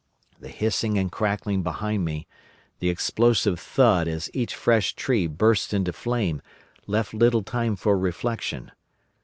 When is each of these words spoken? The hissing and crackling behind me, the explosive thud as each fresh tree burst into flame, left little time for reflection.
The 0.39 0.49
hissing 0.49 0.97
and 0.97 1.11
crackling 1.11 1.61
behind 1.61 2.05
me, 2.05 2.25
the 2.79 2.89
explosive 2.89 3.59
thud 3.59 4.07
as 4.07 4.31
each 4.33 4.55
fresh 4.55 4.95
tree 4.95 5.27
burst 5.27 5.75
into 5.75 5.93
flame, 5.93 6.41
left 6.87 7.13
little 7.13 7.43
time 7.43 7.75
for 7.75 7.95
reflection. 7.99 8.71